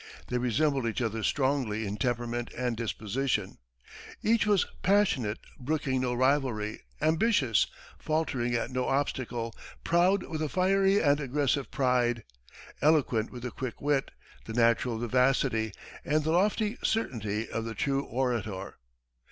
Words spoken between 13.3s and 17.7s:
with the quick wit, the natural vivacity, and the lofty certainty of